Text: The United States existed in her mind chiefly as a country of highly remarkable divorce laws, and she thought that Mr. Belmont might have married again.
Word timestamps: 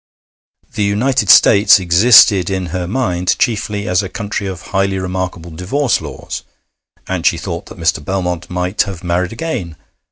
The 0.73 0.83
United 0.83 1.29
States 1.29 1.79
existed 1.79 2.49
in 2.49 2.65
her 2.73 2.87
mind 2.87 3.37
chiefly 3.37 3.87
as 3.87 4.01
a 4.01 4.09
country 4.09 4.47
of 4.47 4.59
highly 4.73 4.97
remarkable 4.97 5.51
divorce 5.51 6.01
laws, 6.01 6.41
and 7.07 7.23
she 7.23 7.37
thought 7.37 7.67
that 7.67 7.77
Mr. 7.77 8.03
Belmont 8.03 8.49
might 8.49 8.81
have 8.81 9.03
married 9.03 9.31
again. 9.31 9.75